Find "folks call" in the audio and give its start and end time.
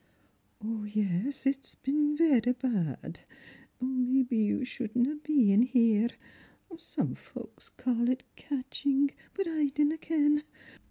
7.13-8.09